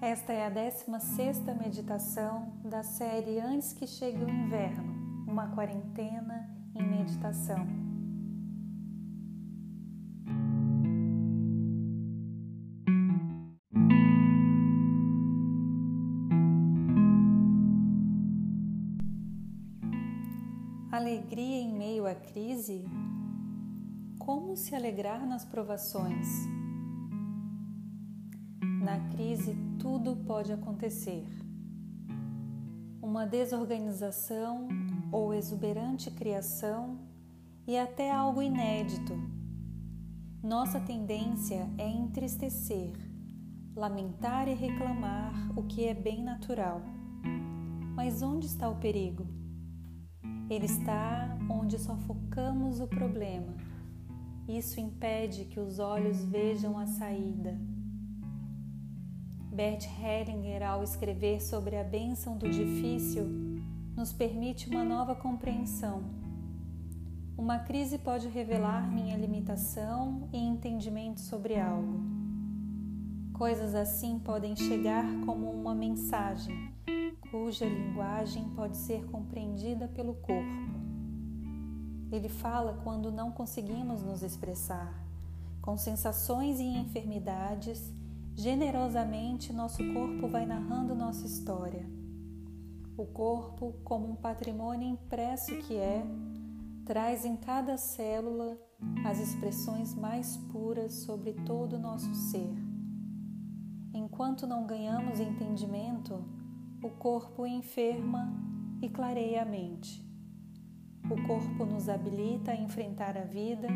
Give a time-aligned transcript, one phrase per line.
[0.00, 6.86] Esta é a 16 meditação da série Antes que Chegue o Inverno, uma quarentena em
[6.86, 7.66] meditação.
[20.92, 22.84] Alegria em meio à crise?
[24.16, 26.57] Como se alegrar nas provações?
[28.88, 31.26] Na crise, tudo pode acontecer.
[33.02, 34.66] Uma desorganização
[35.12, 36.98] ou exuberante criação
[37.66, 39.12] e até algo inédito.
[40.42, 42.94] Nossa tendência é entristecer,
[43.76, 46.80] lamentar e reclamar o que é bem natural.
[47.94, 49.26] Mas onde está o perigo?
[50.48, 53.54] Ele está onde só focamos o problema.
[54.48, 57.54] Isso impede que os olhos vejam a saída
[59.58, 63.24] Bert Hellinger, ao escrever sobre a bênção do difícil,
[63.96, 66.04] nos permite uma nova compreensão.
[67.36, 72.00] Uma crise pode revelar minha limitação e entendimento sobre algo.
[73.32, 76.72] Coisas assim podem chegar como uma mensagem,
[77.28, 80.70] cuja linguagem pode ser compreendida pelo corpo.
[82.12, 85.04] Ele fala quando não conseguimos nos expressar,
[85.60, 87.97] com sensações e enfermidades
[88.38, 91.84] Generosamente, nosso corpo vai narrando nossa história.
[92.96, 96.06] O corpo, como um patrimônio impresso que é,
[96.86, 98.56] traz em cada célula
[99.04, 102.54] as expressões mais puras sobre todo o nosso ser.
[103.92, 106.24] Enquanto não ganhamos entendimento,
[106.80, 108.32] o corpo enferma
[108.80, 110.00] e clareia a mente.
[111.10, 113.66] O corpo nos habilita a enfrentar a vida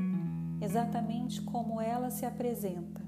[0.61, 3.03] exatamente como ela se apresenta.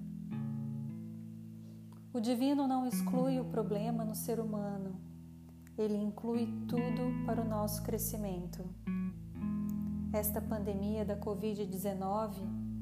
[2.15, 4.95] O divino não exclui o problema no ser humano,
[5.77, 8.65] ele inclui tudo para o nosso crescimento.
[10.13, 12.37] Esta pandemia da Covid-19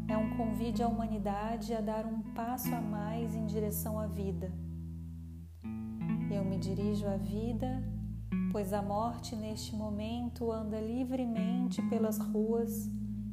[0.06, 4.52] é um convite à humanidade a dar um passo a mais em direção à vida.
[6.30, 7.82] Eu me dirijo à vida,
[8.52, 12.86] pois a morte neste momento anda livremente pelas ruas,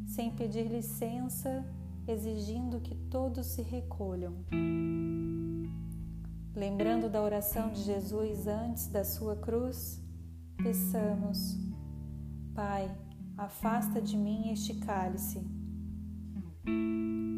[0.06, 1.66] sem pedir licença,
[2.07, 4.46] exigindo que todos se recolham.
[6.59, 9.97] Lembrando da oração de Jesus antes da sua cruz,
[10.62, 11.56] peçamos:
[12.53, 12.94] Pai,
[13.38, 15.42] afasta de mim este cálice.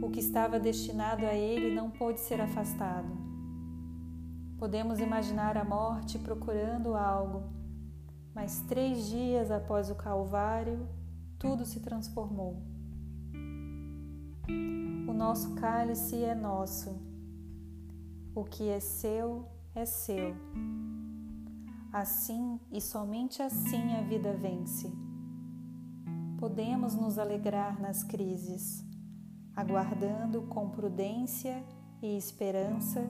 [0.01, 3.15] O que estava destinado a ele não pôde ser afastado.
[4.57, 7.43] Podemos imaginar a morte procurando algo,
[8.33, 10.89] mas três dias após o Calvário,
[11.37, 12.59] tudo se transformou.
[15.07, 17.10] O nosso cálice é nosso
[18.33, 20.35] o que é seu é seu.
[21.91, 24.91] Assim e somente assim a vida vence.
[26.37, 28.83] Podemos nos alegrar nas crises,
[29.55, 31.63] aguardando com prudência
[32.01, 33.05] e esperança,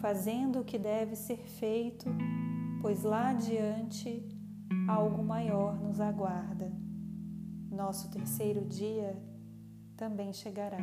[0.00, 2.06] fazendo o que deve ser feito,
[2.80, 4.26] pois lá adiante
[4.88, 6.72] algo maior nos aguarda.
[7.70, 9.16] Nosso terceiro dia
[9.96, 10.78] também chegará.